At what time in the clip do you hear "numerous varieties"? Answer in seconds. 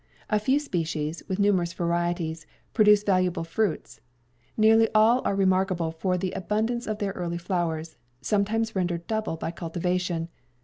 1.37-2.47